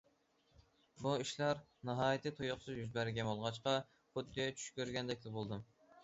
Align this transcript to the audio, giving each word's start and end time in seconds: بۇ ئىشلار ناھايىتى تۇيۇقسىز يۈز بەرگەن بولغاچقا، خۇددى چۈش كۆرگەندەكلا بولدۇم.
بۇ 1.01 1.09
ئىشلار 1.23 1.59
ناھايىتى 1.89 2.31
تۇيۇقسىز 2.39 2.79
يۈز 2.79 2.89
بەرگەن 2.95 3.29
بولغاچقا، 3.31 3.73
خۇددى 4.15 4.47
چۈش 4.55 4.71
كۆرگەندەكلا 4.79 5.35
بولدۇم. 5.37 5.63